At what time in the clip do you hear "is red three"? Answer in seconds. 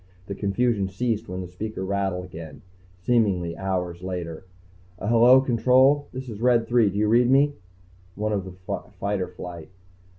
6.27-6.89